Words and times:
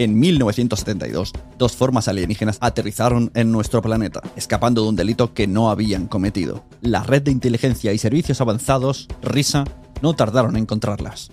En 0.00 0.18
1972, 0.18 1.34
dos 1.58 1.76
formas 1.76 2.08
alienígenas 2.08 2.56
aterrizaron 2.62 3.30
en 3.34 3.52
nuestro 3.52 3.82
planeta, 3.82 4.22
escapando 4.34 4.82
de 4.82 4.88
un 4.88 4.96
delito 4.96 5.34
que 5.34 5.46
no 5.46 5.68
habían 5.68 6.06
cometido. 6.06 6.64
La 6.80 7.02
red 7.02 7.20
de 7.20 7.32
inteligencia 7.32 7.92
y 7.92 7.98
servicios 7.98 8.40
avanzados, 8.40 9.08
RISA, 9.20 9.64
no 10.00 10.14
tardaron 10.14 10.56
en 10.56 10.62
encontrarlas. 10.62 11.32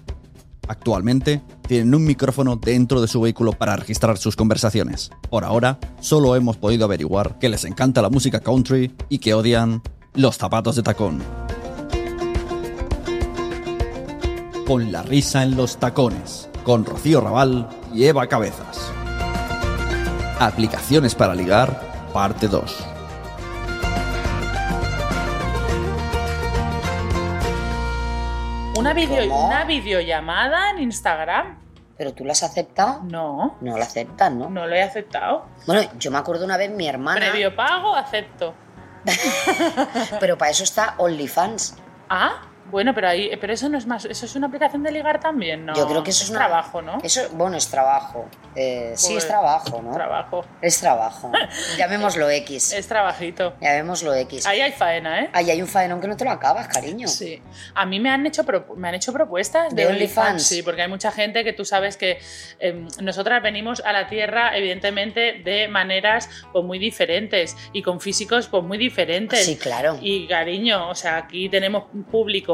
Actualmente, 0.68 1.42
tienen 1.66 1.96
un 1.96 2.04
micrófono 2.04 2.58
dentro 2.58 3.00
de 3.00 3.08
su 3.08 3.22
vehículo 3.22 3.54
para 3.54 3.78
registrar 3.78 4.18
sus 4.18 4.36
conversaciones. 4.36 5.12
Por 5.30 5.46
ahora, 5.46 5.80
solo 6.02 6.36
hemos 6.36 6.58
podido 6.58 6.84
averiguar 6.84 7.40
que 7.40 7.48
les 7.48 7.64
encanta 7.64 8.02
la 8.02 8.10
música 8.10 8.42
country 8.42 8.92
y 9.08 9.20
que 9.20 9.34
odian 9.34 9.82
los 10.14 10.36
zapatos 10.36 10.76
de 10.76 10.84
tacón. 10.84 11.24
Con 14.66 14.92
la 14.92 15.04
risa 15.04 15.44
en 15.44 15.56
los 15.56 15.78
tacones, 15.78 16.50
con 16.66 16.84
Rocío 16.84 17.22
Raval 17.22 17.70
y 17.94 18.06
Eva 18.06 18.28
Cabezas. 18.28 18.92
Aplicaciones 20.40 21.16
para 21.16 21.34
ligar, 21.34 21.82
parte 22.14 22.48
2. 22.48 22.88
Una, 28.78 28.94
video, 28.94 29.28
¿Cómo? 29.28 29.48
una 29.48 29.64
videollamada 29.66 30.70
en 30.72 30.80
Instagram. 30.80 31.58
¿Pero 31.98 32.14
tú 32.14 32.24
la 32.24 32.34
has 32.34 32.44
aceptado? 32.44 33.02
No, 33.04 33.58
No 33.60 33.76
la 33.78 33.86
aceptas, 33.86 34.32
¿no? 34.32 34.50
no 34.52 34.68
lo 34.68 34.76
he 34.76 34.84
aceptado. 34.84 35.48
Bueno, 35.66 35.90
yo 35.98 36.12
me 36.12 36.20
acuerdo 36.20 36.46
una 36.46 36.56
vez 36.58 36.70
mi 36.70 36.88
hermana, 36.88 37.20
Previo 37.20 37.56
pago, 37.56 37.96
acepto. 37.96 38.54
pero 40.20 40.38
para 40.38 40.52
eso 40.52 40.64
está 40.64 40.94
OnlyFans. 41.00 41.76
Ah, 42.10 42.44
bueno, 42.70 42.94
pero 42.94 43.10
ahí, 43.10 43.32
pero 43.40 43.54
eso 43.54 43.70
no 43.70 43.78
es 43.78 43.86
más, 43.88 44.06
eso 44.06 44.26
es 44.26 44.36
una 44.36 44.48
aplicación 44.48 44.84
de 44.84 44.92
ligar 44.92 45.20
también, 45.20 45.66
¿no? 45.66 45.74
Yo 45.76 45.88
creo 45.88 46.04
que 46.04 46.12
eso 46.12 46.24
es, 46.24 46.30
una- 46.30 46.40
trabajo, 46.40 46.82
¿no? 46.82 46.98
Eso, 47.04 47.22
bueno, 47.34 47.58
es 47.58 47.68
trabajo. 47.70 48.28
Eh, 48.56 48.94
sí, 48.96 49.14
Pues, 49.14 49.24
es 49.24 49.28
trabajo, 49.30 49.82
¿no? 49.82 49.94
Trabajo. 49.94 50.46
Es 50.62 50.80
trabajo. 50.80 51.32
Llamémoslo 51.78 52.30
X. 52.30 52.74
Es 52.74 52.88
trabajito. 52.88 53.54
Llamémoslo 53.62 54.14
X. 54.16 54.46
Ahí 54.48 54.62
hay 54.62 54.72
faena, 54.72 55.22
¿eh? 55.22 55.30
Ahí 55.34 55.50
hay 55.52 55.62
un 55.62 55.68
faenón 55.68 56.02
que 56.02 56.08
no 56.08 56.18
te 56.18 56.26
lo 56.26 56.32
acabas, 56.32 56.68
cariño. 56.68 57.08
Sí. 57.08 57.42
A 57.76 57.86
mí 57.86 58.00
me 58.00 58.10
han 58.10 58.26
hecho, 58.26 58.44
me 58.76 58.88
han 58.90 58.96
hecho 58.96 59.14
propuestas 59.14 59.74
de, 59.76 59.84
¿De 59.84 59.88
OnlyFans. 59.92 60.44
Sí, 60.44 60.64
porque 60.64 60.82
hay 60.82 60.88
mucha 60.90 61.12
gente 61.12 61.44
que 61.44 61.54
tú 61.54 61.66
sabes 61.66 61.98
que 61.98 62.20
eh, 62.60 62.86
nosotras 63.02 63.42
venimos 63.44 63.82
a 63.86 63.92
la 63.94 64.08
Tierra, 64.08 64.58
evidentemente, 64.58 65.42
de 65.44 65.68
maneras 65.68 66.30
pues, 66.52 66.66
muy 66.66 66.80
diferentes 66.80 67.56
y 67.74 67.82
con 67.82 68.00
físicos 68.02 68.48
pues, 68.48 68.64
muy 68.64 68.78
diferentes. 68.78 69.46
Sí, 69.46 69.58
claro. 69.58 69.98
Y 70.02 70.28
cariño, 70.28 70.90
o 70.90 70.96
sea, 70.96 71.18
aquí 71.18 71.50
tenemos 71.50 71.86
un 71.94 72.04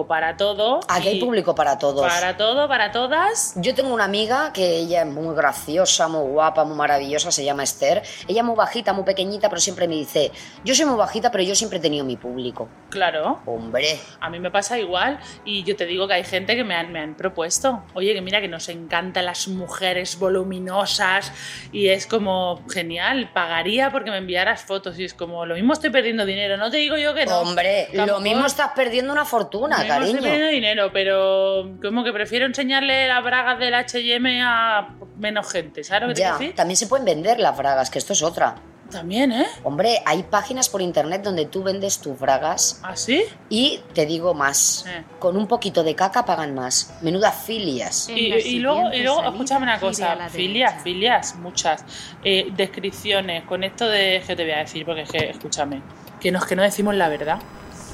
público 0.03 0.07
para 0.07 0.37
todo. 0.37 0.79
Aquí 0.87 1.07
hay 1.07 1.19
público 1.19 1.55
para 1.55 1.77
todos. 1.77 2.05
Para 2.05 2.37
todo, 2.37 2.67
para 2.67 2.91
todas. 2.91 3.53
Yo 3.57 3.73
tengo 3.73 3.93
una 3.93 4.05
amiga 4.05 4.51
que 4.53 4.77
ella 4.77 5.01
es 5.01 5.07
muy 5.07 5.35
graciosa, 5.35 6.07
muy 6.07 6.29
guapa, 6.29 6.63
muy 6.63 6.75
maravillosa, 6.75 7.31
se 7.31 7.43
llama 7.43 7.63
Esther. 7.63 8.03
Ella 8.27 8.41
es 8.41 8.45
muy 8.45 8.55
bajita, 8.55 8.93
muy 8.93 9.03
pequeñita, 9.03 9.49
pero 9.49 9.61
siempre 9.61 9.87
me 9.87 9.95
dice, 9.95 10.31
yo 10.63 10.75
soy 10.75 10.85
muy 10.85 10.97
bajita, 10.97 11.31
pero 11.31 11.43
yo 11.43 11.55
siempre 11.55 11.79
he 11.79 11.81
tenido 11.81 12.05
mi 12.05 12.17
público. 12.17 12.67
Claro. 12.89 13.39
Hombre, 13.45 13.99
A 14.19 14.29
mí 14.29 14.39
me 14.39 14.51
pasa 14.51 14.77
igual 14.77 15.19
y 15.45 15.63
yo 15.63 15.75
te 15.75 15.85
digo 15.85 16.07
que 16.07 16.13
hay 16.13 16.23
gente 16.23 16.55
que 16.55 16.63
me 16.63 16.75
han, 16.75 16.91
me 16.91 16.99
han 16.99 17.15
propuesto, 17.15 17.83
oye, 17.93 18.13
que 18.13 18.21
mira 18.21 18.41
que 18.41 18.47
nos 18.47 18.69
encantan 18.69 19.25
las 19.25 19.47
mujeres 19.47 20.17
voluminosas 20.19 21.31
y 21.71 21.89
es 21.89 22.07
como 22.07 22.61
genial, 22.69 23.31
pagaría 23.33 23.91
porque 23.91 24.11
me 24.11 24.17
enviaras 24.17 24.63
fotos 24.63 24.97
y 24.99 25.05
es 25.05 25.13
como, 25.13 25.45
lo 25.45 25.55
mismo 25.55 25.73
estoy 25.73 25.89
perdiendo 25.89 26.25
dinero, 26.25 26.57
no 26.57 26.69
te 26.69 26.77
digo 26.77 26.97
yo 26.97 27.13
que 27.13 27.25
no. 27.25 27.39
hombre, 27.39 27.89
lo 27.93 28.19
mismo 28.19 28.45
estás 28.45 28.71
perdiendo 28.75 29.11
una 29.11 29.25
fortuna, 29.25 29.83
estoy 29.95 30.13
cariño. 30.13 30.22
perdiendo 30.22 30.47
dinero, 30.47 30.89
pero 30.94 31.69
como 31.81 32.03
que 32.03 32.11
prefiero 32.13 32.45
enseñarle 32.45 33.08
las 33.08 33.23
bragas 33.23 33.59
del 33.59 33.73
H&M 33.73 34.41
a 34.44 34.89
menos 35.17 35.52
gente, 35.52 35.83
¿sabes 35.83 36.02
lo 36.03 36.08
que 36.09 36.13
te 36.16 36.19
Ya, 36.22 36.27
quiero 36.30 36.39
decir? 36.39 36.55
también 36.55 36.77
se 36.77 36.88
pueden 36.88 37.05
vender 37.05 37.39
las 37.39 37.55
bragas, 37.58 37.89
que 37.89 37.99
esto 37.99 38.14
es 38.14 38.21
otra. 38.23 38.55
También, 38.91 39.31
¿eh? 39.31 39.47
Hombre, 39.64 40.03
hay 40.05 40.21
páginas 40.23 40.69
por 40.69 40.80
internet 40.81 41.23
donde 41.23 41.45
tú 41.47 41.64
vendes 41.64 41.97
tus 41.99 42.19
bragas 42.19 42.80
¿Así? 42.83 43.23
y 43.49 43.80
te 43.93 44.05
digo 44.05 44.36
más, 44.36 44.86
Eh. 44.87 45.04
con 45.17 45.36
un 45.36 45.48
poquito 45.48 45.83
de 45.83 45.95
caca 45.95 46.25
pagan 46.25 46.54
más. 46.54 46.93
Menudas 47.02 47.43
filias. 47.43 48.08
Y, 48.10 48.60
luego, 48.60 48.93
y 48.93 49.02
luego 49.02 49.23
escúchame 49.23 49.64
una 49.64 49.80
cosa, 49.80 50.15
filias, 50.30 50.83
filias, 50.83 51.33
muchas. 51.37 51.83
Eh, 52.23 52.49
descripciones, 52.55 53.45
con 53.45 53.64
esto 53.64 53.87
de 53.87 54.21
que 54.27 54.36
te 54.36 54.43
voy 54.43 54.52
a 54.54 54.58
decir, 54.60 54.86
porque 54.86 55.02
es 55.04 55.10
que, 55.10 55.30
escúchame, 55.30 55.81
que 56.20 56.31
nos 56.31 56.45
que 56.45 56.55
no 56.55 56.61
decimos 56.61 56.93
la 56.93 57.10
verdad. 57.10 57.39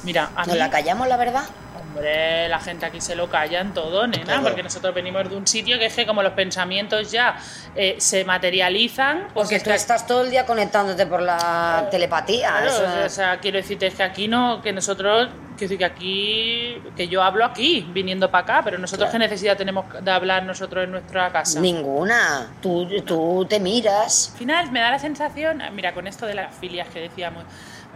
Mira, 0.02 0.30
a 0.34 0.40
¿Nos 0.44 0.54
mí, 0.54 0.58
la 0.58 0.68
callamos, 0.70 1.08
la 1.08 1.16
verdad? 1.16 1.44
Hombre, 1.90 2.48
la 2.48 2.60
gente 2.60 2.86
aquí 2.86 3.00
se 3.00 3.14
lo 3.14 3.28
callan 3.28 3.74
todo, 3.74 4.06
nena, 4.06 4.34
Todo. 4.36 4.42
porque 4.44 4.62
nosotros 4.62 4.94
venimos 4.94 5.28
de 5.28 5.36
un 5.36 5.46
sitio 5.46 5.78
que 5.78 5.86
es 5.86 5.94
que 5.94 6.06
como 6.06 6.22
los 6.22 6.32
pensamientos 6.32 7.10
ya 7.10 7.36
eh, 7.74 7.96
se 7.98 8.24
materializan, 8.24 9.22
pues 9.34 9.44
Porque 9.44 9.56
es 9.56 9.62
tú 9.62 9.70
que- 9.70 9.76
estás 9.76 10.06
todo 10.06 10.22
el 10.22 10.30
día 10.30 10.46
conectándote 10.46 11.06
por 11.06 11.20
la 11.22 11.88
telepatía. 11.90 12.48
Claro, 12.50 12.66
eso- 12.68 13.06
o 13.06 13.08
sea, 13.08 13.38
quiero 13.40 13.56
decirte 13.58 13.86
es 13.88 13.94
que 13.94 14.02
aquí 14.02 14.28
no, 14.28 14.62
que 14.62 14.72
nosotros, 14.72 15.28
quiero 15.60 15.70
decir 15.70 15.78
que 15.78 15.84
aquí, 15.84 16.92
que 16.96 17.08
yo 17.08 17.22
hablo 17.22 17.44
aquí, 17.44 17.86
viniendo 17.92 18.30
para 18.30 18.42
acá, 18.44 18.60
pero 18.64 18.78
nosotros 18.78 19.10
Claro. 19.10 19.24
qué 19.24 19.28
necesidad 19.30 19.56
tenemos 19.56 19.84
de 20.02 20.10
hablar 20.10 20.44
nosotros 20.44 20.84
en 20.84 20.90
nuestra 20.92 21.30
casa. 21.30 21.60
Ninguna. 21.60 22.50
Tú, 22.62 22.86
tú 23.04 23.46
te 23.48 23.60
miras. 23.60 24.30
Al 24.32 24.38
final 24.38 24.72
me 24.72 24.80
da 24.80 24.90
la 24.90 24.98
sensación, 24.98 25.62
mira, 25.74 25.92
con 25.94 26.06
esto 26.06 26.26
de 26.26 26.34
las 26.34 26.54
filias 26.54 26.88
que 26.88 27.00
decíamos, 27.00 27.44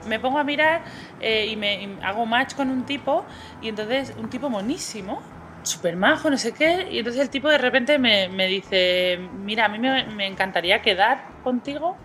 me 0.07 0.21
pongo 0.21 0.39
a 0.39 0.45
mirar 0.45 0.83
eh, 1.21 1.47
y 1.51 1.57
me 1.57 1.83
y 1.83 1.99
hago 2.03 2.27
match 2.27 2.55
con 2.55 2.69
un 2.69 2.85
tipo 2.85 3.25
y 3.63 3.69
entonces 3.69 4.13
un 4.19 4.29
tipo 4.29 4.51
monísimo, 4.51 5.23
súper 5.63 5.97
majo, 5.97 6.29
no 6.29 6.37
sé 6.37 6.53
qué, 6.53 6.89
y 6.91 6.99
entonces 6.99 7.23
el 7.23 7.31
tipo 7.31 7.49
de 7.49 7.57
repente 7.57 7.99
me, 7.99 8.29
me 8.29 8.47
dice, 8.47 9.19
mira, 9.33 9.65
a 9.65 9.69
mí 9.69 9.79
me, 9.79 10.05
me 10.05 10.27
encantaría 10.27 10.83
quedar 10.83 11.25
contigo, 11.43 11.97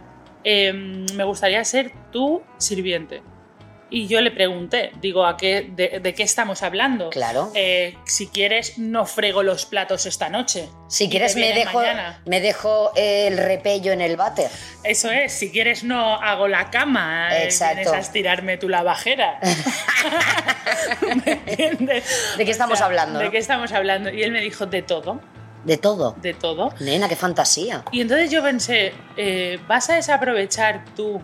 eh, 0.46 0.72
me 1.14 1.24
gustaría 1.25 1.62
ser 1.66 1.92
tu 2.12 2.42
sirviente. 2.58 3.22
Y 3.92 4.08
yo 4.08 4.22
le 4.22 4.30
pregunté, 4.32 4.92
digo, 5.02 5.26
¿a 5.26 5.36
qué, 5.36 5.68
de, 5.72 6.00
de 6.00 6.14
qué 6.14 6.24
estamos 6.24 6.62
hablando? 6.62 7.10
Claro. 7.10 7.52
Eh, 7.56 7.96
si 8.06 8.28
quieres, 8.28 8.78
no 8.78 9.06
frego 9.06 9.42
los 9.42 9.66
platos 9.66 10.06
esta 10.06 10.30
noche. 10.30 10.70
Si 10.88 11.10
quieres 11.10 11.36
me 11.36 11.52
dejo, 11.54 11.80
mañana. 11.80 12.22
me 12.26 12.40
dejo 12.40 12.92
el 12.96 13.38
repello 13.38 13.92
en 13.92 14.02
el 14.02 14.16
váter. 14.16 14.50
Eso 14.84 15.10
es, 15.12 15.34
si 15.34 15.52
quieres 15.52 15.84
no 15.84 16.16
hago 16.16 16.48
la 16.48 16.70
cama, 16.70 17.36
eh, 17.36 17.46
Exacto. 17.46 17.78
vienes 17.78 17.94
a 17.94 18.00
estirarme 18.00 18.58
tu 18.58 18.70
lavajera. 18.70 19.40
¿Me 21.26 21.32
entiendes? 21.32 22.04
¿De 22.38 22.46
qué 22.46 22.52
estamos 22.52 22.82
hablando, 22.82 23.20
¿De 23.20 23.32
qué 23.32 23.38
estamos 23.38 23.72
hablando? 23.72 24.10
Y 24.12 24.24
él 24.24 24.32
me 24.32 24.42
dijo, 24.42 24.66
de 24.66 24.82
todo, 24.82 25.20
De 25.64 25.78
todo. 25.78 26.16
de 26.22 26.34
todo. 26.34 26.74
Nena, 26.80 27.10
qué 27.10 27.16
fantasía. 27.16 27.84
Y 27.92 28.02
entonces 28.02 28.30
yo 28.30 28.44
pensé, 28.44 28.94
eh, 29.18 29.60
¿vas 29.68 29.90
a 29.90 29.96
desaprovechar 29.96 30.86
tú 30.96 31.22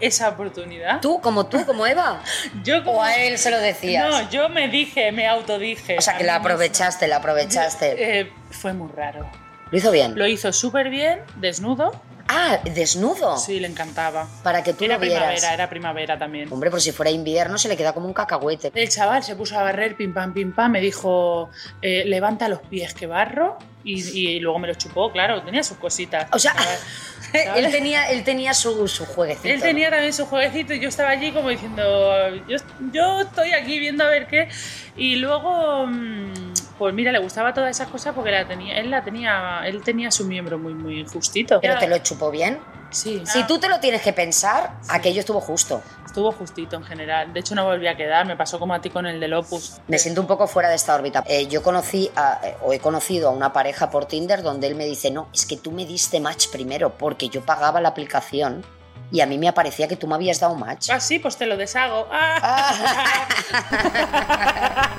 esa 0.00 0.28
oportunidad? 0.28 1.00
¿Tú, 1.00 1.20
como 1.20 1.46
tú, 1.46 1.64
como 1.66 1.86
Eva? 1.86 2.22
Yo 2.64 2.84
como- 2.84 2.98
¿O 2.98 3.02
a 3.02 3.16
él 3.16 3.38
se 3.38 3.50
lo 3.50 3.58
decías? 3.58 4.08
No, 4.08 4.30
yo 4.30 4.48
me 4.48 4.68
dije, 4.68 5.12
me 5.12 5.26
autodije. 5.28 5.96
o 5.98 6.00
sea, 6.00 6.16
que 6.16 6.24
la 6.24 6.36
aprovechaste, 6.36 7.06
la 7.08 7.16
aprovechaste. 7.16 8.20
Eh, 8.20 8.32
fue 8.50 8.72
muy 8.72 8.90
raro. 8.92 9.28
Lo 9.70 9.76
hizo 9.78 9.90
bien. 9.90 10.16
Lo 10.18 10.26
hizo 10.26 10.52
súper 10.52 10.88
bien, 10.88 11.20
desnudo. 11.36 11.92
Ah, 12.28 12.60
desnudo. 12.62 13.38
Sí, 13.38 13.58
le 13.58 13.68
encantaba. 13.68 14.28
Para 14.42 14.62
que 14.62 14.74
tú 14.74 14.84
Era 14.84 14.94
lo 14.94 15.00
vieras. 15.00 15.22
primavera, 15.22 15.54
era 15.54 15.70
primavera 15.70 16.18
también. 16.18 16.52
Hombre, 16.52 16.70
por 16.70 16.80
si 16.80 16.92
fuera 16.92 17.10
invierno 17.10 17.56
se 17.58 17.68
le 17.68 17.76
queda 17.76 17.92
como 17.94 18.06
un 18.06 18.12
cacahuete. 18.12 18.70
El 18.74 18.88
chaval 18.90 19.22
se 19.24 19.34
puso 19.34 19.58
a 19.58 19.62
barrer, 19.62 19.96
pim 19.96 20.12
pam, 20.12 20.34
pim 20.34 20.52
pam, 20.52 20.72
me 20.72 20.80
dijo, 20.80 21.48
eh, 21.80 22.04
levanta 22.06 22.48
los 22.48 22.60
pies 22.60 22.92
que 22.92 23.06
barro, 23.06 23.56
y, 23.82 24.02
y 24.18 24.40
luego 24.40 24.58
me 24.58 24.68
los 24.68 24.76
chupó, 24.76 25.10
claro, 25.10 25.42
tenía 25.42 25.62
sus 25.62 25.78
cositas. 25.78 26.28
O 26.32 26.38
sea, 26.38 26.54
¿sabes? 27.32 27.48
él 27.56 27.70
tenía, 27.70 28.10
él 28.10 28.24
tenía 28.24 28.52
su, 28.52 28.86
su 28.88 29.06
jueguecito. 29.06 29.48
Él 29.48 29.60
tenía 29.62 29.88
también 29.90 30.12
su 30.12 30.26
jueguecito 30.26 30.74
y 30.74 30.80
yo 30.80 30.88
estaba 30.90 31.08
allí 31.10 31.32
como 31.32 31.48
diciendo, 31.48 32.36
yo, 32.46 32.58
yo 32.92 33.20
estoy 33.22 33.52
aquí 33.52 33.78
viendo 33.78 34.04
a 34.04 34.08
ver 34.08 34.26
qué. 34.26 34.48
Y 34.96 35.16
luego, 35.16 35.86
mm, 35.86 36.52
pues 36.78 36.94
mira, 36.94 37.10
le 37.12 37.18
gustaba 37.18 37.52
todas 37.52 37.70
esas 37.70 37.88
cosas 37.88 38.14
porque 38.14 38.30
la 38.30 38.46
tenía, 38.46 38.78
él 38.78 38.90
la 38.90 39.02
tenía, 39.02 39.60
él 39.66 39.82
tenía 39.82 40.10
su 40.10 40.24
miembro 40.24 40.58
muy, 40.58 40.74
muy 40.74 41.04
justito. 41.06 41.60
Pero 41.60 41.78
te 41.78 41.88
lo 41.88 41.98
chupó 41.98 42.30
bien. 42.30 42.60
Sí. 42.90 43.22
Si 43.26 43.40
Ah, 43.40 43.46
tú 43.46 43.58
te 43.58 43.68
lo 43.68 43.80
tienes 43.80 44.00
que 44.00 44.12
pensar, 44.14 44.72
aquello 44.88 45.20
estuvo 45.20 45.40
justo. 45.40 45.82
Estuvo 46.06 46.32
justito 46.32 46.76
en 46.76 46.84
general. 46.84 47.32
De 47.34 47.40
hecho, 47.40 47.54
no 47.54 47.64
volví 47.66 47.86
a 47.86 47.96
quedar, 47.96 48.24
me 48.26 48.34
pasó 48.36 48.58
como 48.58 48.72
a 48.72 48.80
ti 48.80 48.88
con 48.88 49.04
el 49.06 49.20
del 49.20 49.34
Opus. 49.34 49.74
Me 49.88 49.98
siento 49.98 50.22
un 50.22 50.26
poco 50.26 50.46
fuera 50.46 50.70
de 50.70 50.76
esta 50.76 50.94
órbita. 50.94 51.22
Eh, 51.26 51.48
yo 51.48 51.62
conocí 51.62 52.10
a- 52.16 52.40
eh, 52.42 52.56
o 52.62 52.72
he 52.72 52.78
conocido 52.80 53.28
a 53.28 53.32
una 53.32 53.52
pareja 53.52 53.90
por 53.90 54.06
Tinder 54.06 54.42
donde 54.42 54.68
él 54.68 54.74
me 54.74 54.86
dice, 54.86 55.10
no, 55.10 55.28
es 55.34 55.44
que 55.44 55.56
tú 55.58 55.70
me 55.70 55.84
diste 55.84 56.18
match 56.20 56.48
primero 56.48 56.96
porque 56.96 57.28
yo 57.28 57.42
pagaba 57.42 57.80
la 57.82 57.90
aplicación 57.90 58.64
y 59.12 59.20
a 59.20 59.26
mí 59.26 59.36
me 59.36 59.48
aparecía 59.48 59.86
que 59.86 59.96
tú 59.96 60.06
me 60.06 60.14
habías 60.14 60.40
dado 60.40 60.54
match. 60.54 60.88
Ah, 60.90 60.98
sí, 61.00 61.18
pues 61.18 61.36
te 61.36 61.44
lo 61.44 61.56
deshago. 61.58 62.08
Ah. 62.10 63.28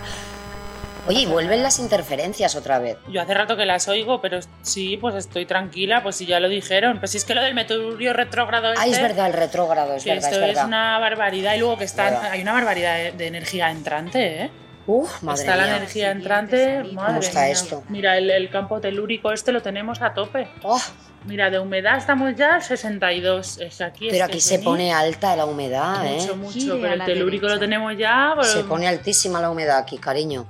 Oye, 1.10 1.22
y 1.22 1.26
vuelven 1.26 1.64
las 1.64 1.80
interferencias 1.80 2.56
otra 2.56 2.78
vez. 2.78 2.96
Yo 3.08 3.20
hace 3.20 3.34
rato 3.34 3.58
que 3.58 3.66
las 3.66 3.88
oigo, 3.88 4.22
pero 4.22 4.40
sí, 4.62 4.96
pues 4.98 5.16
estoy 5.16 5.48
tranquila, 5.48 6.04
pues 6.04 6.18
si 6.18 6.28
ya 6.28 6.40
lo 6.40 6.48
dijeron. 6.48 7.00
Pues 7.00 7.10
si 7.10 7.18
es 7.18 7.26
que 7.26 7.34
lo 7.34 7.42
del 7.42 7.56
meteorio 7.56 8.14
retrógrado 8.14 8.68
Ah, 8.78 8.86
es 8.86 8.92
este, 8.92 9.02
verdad, 9.02 9.26
el 9.26 9.34
retrógrado, 9.34 9.96
es 9.96 10.04
que 10.04 10.12
verdad, 10.14 10.32
esto 10.32 10.46
es 10.46 10.64
una 10.64 11.00
barbaridad. 11.00 11.56
Y 11.56 11.60
luego 11.60 11.80
que 11.80 11.86
está, 11.86 12.04
Verdad. 12.12 12.30
hay 12.32 12.44
una 12.44 12.54
barbaridad 12.54 12.96
de, 12.98 13.12
de 13.14 13.26
energía 13.26 13.72
entrante, 13.72 14.44
¿eh? 14.44 14.52
Uf, 14.86 15.24
madre 15.24 15.42
está 15.42 15.56
la 15.56 15.78
energía 15.78 16.12
entrante, 16.12 16.84
madre 16.94 17.08
¿Cómo 17.08 17.20
está 17.22 17.42
mía. 17.42 17.50
esto? 17.50 17.84
Mira, 17.90 18.16
el, 18.18 18.30
el 18.30 18.50
campo 18.52 18.80
telúrico 18.80 19.32
este 19.32 19.52
lo 19.52 19.64
tenemos 19.64 20.04
a 20.04 20.14
tope. 20.14 20.48
Oh, 20.62 20.80
Mira, 21.26 21.50
de 21.50 21.58
humedad 21.60 21.98
estamos 21.98 22.36
ya 22.36 22.54
al 22.56 22.62
62. 22.64 23.58
Es 23.58 23.78
que 23.78 23.84
aquí 23.84 24.08
Pero 24.12 24.26
aquí 24.26 24.40
se 24.40 24.60
pone 24.60 24.94
alta 24.94 25.36
la 25.36 25.46
humedad, 25.46 26.04
Mucho, 26.04 26.34
¿eh? 26.34 26.36
mucho. 26.36 26.54
Gire 26.54 26.78
Pero 26.82 26.94
el 26.94 27.04
telúrico 27.06 27.48
lo 27.48 27.58
tenemos 27.60 27.98
ya. 27.98 28.34
pero- 28.36 28.48
Se 28.48 28.64
pone 28.64 28.88
altísima 28.88 29.42
la 29.42 29.50
humedad 29.50 29.80
aquí, 29.80 29.98
cariño. 29.98 30.48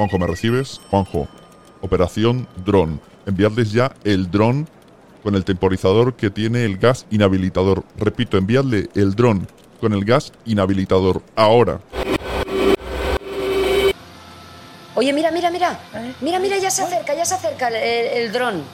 Juanjo, 0.00 0.18
¿me 0.18 0.26
recibes? 0.26 0.80
Juanjo, 0.90 1.28
operación 1.82 2.48
dron. 2.64 3.02
Enviadles 3.26 3.70
ya 3.70 3.92
el 4.02 4.30
dron 4.30 4.66
con 5.22 5.34
el 5.34 5.44
temporizador 5.44 6.14
que 6.14 6.30
tiene 6.30 6.64
el 6.64 6.78
gas 6.78 7.04
inhabilitador. 7.10 7.84
Repito, 7.98 8.38
enviadle 8.38 8.88
el 8.94 9.14
dron 9.14 9.46
con 9.78 9.92
el 9.92 10.06
gas 10.06 10.32
inhabilitador. 10.46 11.20
Ahora. 11.36 11.80
Oye, 14.94 15.12
mira, 15.12 15.30
mira, 15.32 15.50
mira. 15.50 15.78
Mira, 16.22 16.38
mira, 16.38 16.56
ya 16.56 16.70
se 16.70 16.80
acerca, 16.80 17.14
ya 17.14 17.26
se 17.26 17.34
acerca 17.34 17.68
el, 17.68 17.74
el- 17.76 18.22
el 18.22 18.32
dron. 18.32 18.64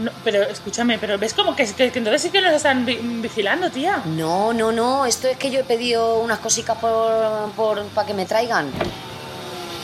No, 0.00 0.10
pero 0.24 0.42
escúchame, 0.42 0.98
pero 0.98 1.16
ves 1.16 1.32
como 1.32 1.54
que, 1.54 1.64
que- 1.64 1.92
que 1.92 1.98
entonces 2.00 2.22
sí 2.22 2.30
que 2.30 2.42
nos 2.42 2.54
están 2.54 2.84
vi- 2.84 2.98
vigilando, 3.22 3.70
tía. 3.70 4.02
No, 4.04 4.52
no, 4.52 4.72
no. 4.72 5.06
Esto 5.06 5.28
es 5.28 5.36
que 5.36 5.52
yo 5.52 5.60
he 5.60 5.64
pedido 5.64 6.18
unas 6.18 6.40
cositas 6.40 6.76
por, 6.78 7.52
por, 7.54 7.84
para 7.90 8.04
que 8.04 8.14
me 8.14 8.26
traigan. 8.26 8.72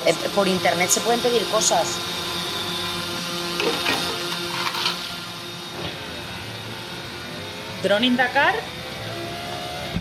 Eh, 0.06 0.15
por 0.35 0.47
internet 0.49 0.91
se 0.91 1.01
pueden 1.01 1.21
pedir 1.21 1.45
cosas. 1.49 1.87
Drone 7.83 8.06
in 8.06 8.17
Dakar. 8.17 8.55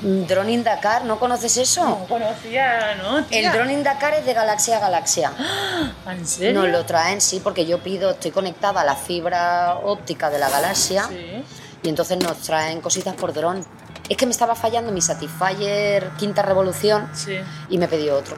Drone 0.02 0.52
in 0.52 0.64
Dakar, 0.64 1.06
¿no 1.06 1.18
conoces 1.18 1.56
eso? 1.58 1.84
No 1.86 2.06
conocía, 2.08 2.96
¿no? 3.02 3.24
Tía. 3.26 3.40
El 3.48 3.54
drone 3.54 3.74
in 3.74 3.84
Dakar 3.84 4.14
es 4.16 4.26
de 4.26 4.34
galaxia 4.34 4.78
a 4.78 4.80
galaxia. 4.80 5.32
¿En 6.08 6.28
serio? 6.28 6.62
Nos 6.62 6.70
lo 6.72 6.86
traen, 6.86 7.22
sí, 7.22 7.40
porque 7.42 7.66
yo 7.66 7.80
pido, 7.80 8.12
estoy 8.12 8.32
conectada 8.32 8.82
a 8.82 8.86
la 8.86 8.96
fibra 8.96 9.76
óptica 9.84 10.30
de 10.30 10.40
la 10.40 10.50
galaxia 10.50 11.08
Sí. 11.10 11.44
y 11.84 11.90
entonces 11.90 12.18
nos 12.18 12.38
traen 12.40 12.82
cositas 12.82 13.16
por 13.16 13.34
dron. 13.34 13.66
Es 14.10 14.18
que 14.18 14.26
me 14.26 14.34
estaba 14.34 14.56
fallando 14.56 14.92
mi 14.92 15.02
Satisfyer 15.02 16.10
quinta 16.20 16.42
revolución 16.42 17.10
Sí. 17.14 17.40
y 17.70 17.78
me 17.78 17.88
pidió 17.88 18.18
otro. 18.18 18.36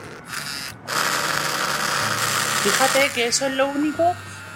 Fíjate 2.66 3.12
que 3.14 3.28
eso 3.28 3.46
es 3.46 3.54
lo 3.54 3.68
único 3.68 4.04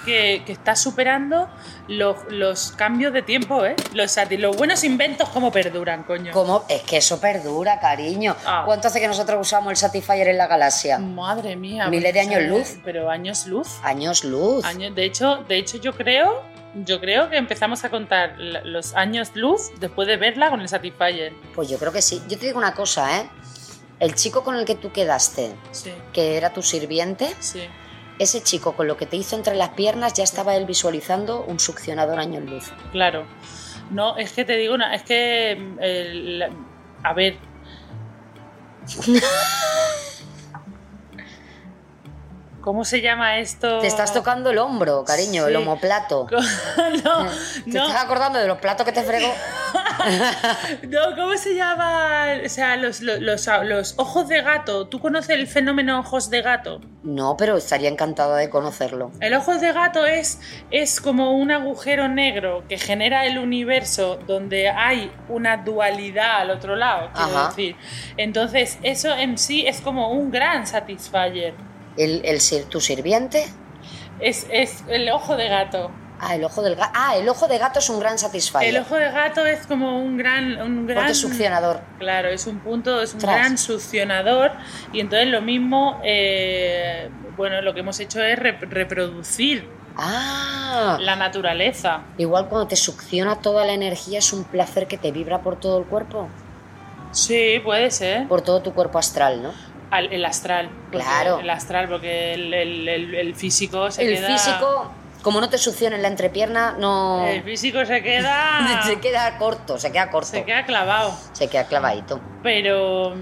que, 0.04 0.42
que 0.44 0.52
está 0.52 0.76
superando 0.76 1.48
los, 1.88 2.18
los 2.32 2.72
cambios 2.72 3.14
de 3.14 3.22
tiempo, 3.22 3.64
¿eh? 3.64 3.76
Los, 3.94 4.18
buenos 4.58 4.84
inventos 4.84 5.30
como 5.30 5.52
perduran, 5.52 6.02
coño. 6.02 6.34
¿Cómo? 6.34 6.66
Es 6.70 6.82
que 6.82 6.98
eso 6.98 7.22
perdura, 7.22 7.80
cariño. 7.80 8.36
Ah. 8.48 8.64
¿Cuánto 8.66 8.88
hace 8.88 9.00
que 9.00 9.08
nosotros 9.08 9.40
usamos 9.46 9.70
el 9.70 9.78
Satisfyer 9.78 10.28
en 10.28 10.40
la 10.40 10.48
galaxia? 10.48 10.98
Madre 10.98 11.56
mía. 11.56 11.88
Miles 11.88 12.12
de 12.12 12.20
pues, 12.20 12.28
años 12.28 12.42
eh, 12.42 12.48
luz. 12.48 12.82
Pero 12.84 13.12
años 13.12 13.46
luz. 13.46 13.68
Años 13.84 14.24
luz. 14.24 14.66
Años, 14.66 14.96
de 14.96 15.06
hecho, 15.06 15.46
de 15.48 15.60
hecho 15.60 15.78
yo 15.78 15.94
creo, 15.94 16.42
yo 16.74 17.00
creo 17.00 17.30
que 17.30 17.38
empezamos 17.38 17.84
a 17.84 17.92
contar 17.92 18.38
los 18.40 18.96
años 18.96 19.36
luz 19.36 19.70
después 19.80 20.08
de 20.08 20.18
verla 20.18 20.50
con 20.50 20.62
el 20.62 20.68
Satisfyer. 20.68 21.32
Pues 21.54 21.70
yo 21.70 21.78
creo 21.78 21.92
que 21.92 22.02
sí. 22.02 22.20
Yo 22.28 22.40
te 22.40 22.48
digo 22.48 22.58
una 22.58 22.74
cosa, 22.74 23.20
¿eh? 23.20 23.30
El 24.00 24.16
chico 24.16 24.44
con 24.44 24.56
el 24.56 24.66
que 24.66 24.74
tú 24.74 24.92
quedaste, 24.92 25.54
Sí, 25.72 25.92
que 26.12 26.38
era 26.38 26.52
tu 26.52 26.64
sirviente, 26.64 27.36
sí. 27.40 27.62
Ese 28.20 28.44
chico 28.44 28.74
con 28.74 28.88
lo 28.88 28.98
que 28.98 29.06
te 29.06 29.16
hizo 29.18 29.36
entre 29.36 29.56
las 29.56 29.70
piernas 29.70 30.14
ya 30.14 30.24
estaba 30.24 30.56
él 30.56 30.66
visualizando 30.66 31.44
un 31.46 31.60
succionador 31.60 32.20
años 32.20 32.44
luz. 32.44 32.72
Claro. 32.92 33.26
No, 33.92 34.18
es 34.18 34.34
que 34.34 34.46
te 34.46 34.56
digo 34.58 34.76
una, 34.76 34.94
es 34.94 35.02
que 35.04 35.56
mm, 35.60 35.80
el- 35.82 36.44
a 37.04 37.14
ver. 37.14 37.38
¿Cómo 42.70 42.86
se 42.86 43.02
llama 43.02 43.40
esto? 43.40 43.80
Te 43.80 43.88
estás 43.88 44.14
tocando 44.14 44.52
el 44.52 44.60
hombro, 44.60 45.04
cariño, 45.04 45.48
el 45.48 45.56
Sí. 45.56 45.62
omoplato. 45.64 46.28
no, 47.04 47.26
¿Te 47.26 47.72
no, 47.72 47.88
estás 47.88 48.04
acordando 48.04 48.38
de 48.38 48.46
los 48.46 48.60
platos 48.60 48.86
que 48.86 48.92
te 48.92 49.02
fregó? 49.02 49.28
no, 50.88 51.16
¿cómo 51.16 51.36
se 51.36 51.56
llama? 51.56 52.28
O 52.46 52.48
sea, 52.48 52.76
los, 52.76 53.02
los, 53.02 53.20
los- 53.22 53.48
los 53.64 53.94
ojos 53.98 54.28
de 54.28 54.44
gato. 54.44 54.88
¿Tú 54.88 55.00
conoces 55.00 55.32
el 55.32 55.48
fenómeno 55.48 56.00
ojos 56.00 56.30
de 56.30 56.44
gato? 56.44 56.80
No, 57.02 57.36
pero 57.38 57.58
estaría 57.58 57.90
encantada 57.90 58.38
de 58.38 58.52
conocerlo. 58.52 59.10
El 59.20 59.34
ojos 59.34 59.62
de 59.62 59.74
gato 59.74 60.06
es, 60.06 60.40
es 60.70 61.02
como 61.02 61.32
un 61.32 61.50
agujero 61.50 62.08
negro 62.08 62.64
que 62.70 62.78
genera 62.78 63.26
el 63.26 63.40
universo 63.40 64.20
donde 64.28 64.70
hay 64.70 65.12
una 65.28 65.58
dualidad 65.58 66.42
al 66.42 66.52
otro 66.52 66.76
lado, 66.76 67.10
quiero 67.16 67.36
Ajá. 67.36 67.48
decir. 67.50 67.76
Entonces, 68.18 68.78
eso 68.84 69.12
en 69.16 69.40
sí 69.40 69.66
es 69.66 69.82
como 69.82 70.12
un 70.12 70.30
gran 70.30 70.68
satisfyer. 70.68 71.56
El, 72.04 72.40
¿Tu 72.70 72.80
sirviente? 72.82 73.46
Es, 74.20 74.48
es 74.52 74.84
el 74.88 75.10
ojo 75.10 75.36
de 75.36 75.48
gato. 75.50 75.92
Ah, 76.22 76.36
el 76.36 76.44
ojo 76.44 76.62
del 76.62 76.76
gato. 76.76 76.92
Ah, 76.96 77.16
el 77.18 77.28
ojo 77.30 77.48
de 77.48 77.58
gato 77.58 77.80
es 77.80 77.90
un 77.90 78.00
gran 78.00 78.18
satisfyer. 78.18 78.70
El 78.70 78.78
ojo 78.82 78.96
de 78.96 79.10
gato 79.12 79.46
es 79.46 79.66
como 79.68 79.98
un 80.02 80.18
gran... 80.18 80.62
Un 80.62 80.86
gran 80.86 81.00
Porque 81.04 81.14
succionador. 81.14 81.82
Claro, 81.98 82.28
es 82.30 82.46
un 82.48 82.60
punto, 82.60 83.02
es 83.02 83.14
un 83.14 83.20
Tras. 83.20 83.36
gran 83.36 83.58
succionador 83.58 84.52
y 84.92 85.00
entonces 85.00 85.28
lo 85.30 85.42
mismo, 85.42 86.00
eh, 86.04 87.10
bueno, 87.38 87.62
lo 87.62 87.74
que 87.74 87.80
hemos 87.82 88.00
hecho 88.02 88.22
es 88.22 88.38
rep- 88.38 88.68
reproducir 88.70 89.70
Ah, 89.98 90.98
la 91.02 91.16
naturaleza. 91.18 92.02
igual 92.18 92.48
cuando 92.48 92.68
te 92.68 92.76
succiona 92.78 93.38
toda 93.42 93.66
la 93.66 93.74
energía 93.74 94.20
es 94.20 94.32
un 94.34 94.44
placer 94.46 94.88
que 94.88 94.98
te 94.98 95.12
vibra 95.12 95.42
por 95.42 95.58
todo 95.60 95.78
el 95.80 95.86
cuerpo, 95.86 96.28
Sí, 97.12 97.60
puede 97.64 97.92
ser. 97.92 98.28
por 98.28 98.42
todo 98.42 98.62
tu 98.62 98.74
cuerpo 98.74 99.00
astral, 99.00 99.42
¿no? 99.44 99.52
Al- 99.92 100.12
el 100.14 100.24
astral. 100.26 100.70
Claro. 100.92 101.40
El 101.40 101.50
astral, 101.50 101.88
porque 101.90 102.34
el, 102.34 102.54
el- 102.54 102.88
el- 102.88 103.16
el 103.16 103.36
físico 103.36 103.90
se 103.92 104.04
El 104.06 104.16
queda... 104.18 104.28
físico, 104.28 104.92
como 105.24 105.42
no 105.42 105.50
te 105.50 105.58
succiona 105.58 105.96
en 105.96 106.02
la 106.04 106.08
entrepierna, 106.08 106.76
no... 106.78 107.26
El 107.28 107.44
físico 107.44 107.84
se 107.86 108.02
queda... 108.04 108.82
se 108.86 109.00
queda 109.00 109.38
corto, 109.38 109.78
se 109.80 109.92
queda 109.92 110.10
corto. 110.12 110.30
se 110.30 110.44
queda 110.46 110.66
clavado. 110.66 111.14
Se 111.34 111.48
queda 111.48 111.66
clavadito. 111.66 112.20
Pero... 112.44 113.14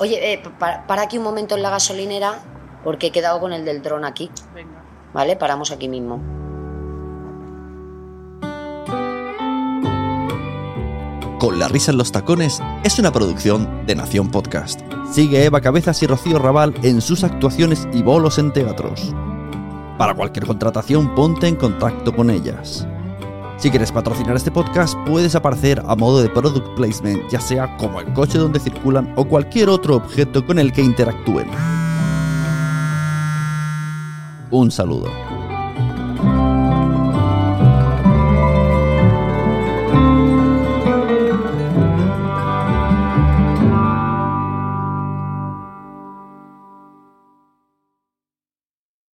Oye, 0.00 0.32
eh, 0.34 0.42
pa- 0.58 0.84
para 0.86 1.02
aquí 1.02 1.18
un 1.18 1.24
momento 1.24 1.56
en 1.56 1.62
la 1.62 1.70
gasolinera, 1.70 2.38
porque 2.84 3.08
he 3.08 3.10
quedado 3.10 3.40
con 3.40 3.52
el 3.52 3.64
del 3.64 3.82
dron 3.82 4.04
aquí, 4.04 4.30
Venga. 4.54 4.80
¿vale? 5.12 5.34
Paramos 5.34 5.72
aquí 5.72 5.88
mismo. 5.88 6.20
Con 11.38 11.60
la 11.60 11.68
risa 11.68 11.92
en 11.92 11.98
los 11.98 12.10
tacones 12.10 12.60
es 12.82 12.98
una 12.98 13.12
producción 13.12 13.86
de 13.86 13.94
Nación 13.94 14.28
Podcast. 14.28 14.80
Sigue 15.08 15.44
Eva 15.44 15.60
Cabezas 15.60 16.02
y 16.02 16.08
Rocío 16.08 16.40
Raval 16.40 16.74
en 16.82 17.00
sus 17.00 17.22
actuaciones 17.22 17.86
y 17.92 18.02
bolos 18.02 18.38
en 18.38 18.52
teatros. 18.52 19.14
Para 19.98 20.14
cualquier 20.14 20.46
contratación 20.46 21.14
ponte 21.14 21.46
en 21.46 21.54
contacto 21.54 22.12
con 22.12 22.30
ellas. 22.30 22.88
Si 23.56 23.70
quieres 23.70 23.92
patrocinar 23.92 24.34
este 24.34 24.50
podcast, 24.50 24.98
puedes 25.06 25.36
aparecer 25.36 25.80
a 25.86 25.94
modo 25.94 26.20
de 26.20 26.28
product 26.28 26.74
placement, 26.74 27.30
ya 27.30 27.40
sea 27.40 27.76
como 27.76 28.00
el 28.00 28.12
coche 28.14 28.38
donde 28.38 28.58
circulan 28.58 29.12
o 29.14 29.24
cualquier 29.24 29.68
otro 29.68 29.94
objeto 29.94 30.44
con 30.44 30.58
el 30.58 30.72
que 30.72 30.82
interactúen. 30.82 31.46
Un 34.50 34.72
saludo. 34.72 35.37